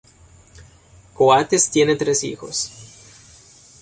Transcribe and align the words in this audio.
Coates 1.13 1.69
tiene 1.69 1.95
tres 1.95 2.23
hijos. 2.23 2.71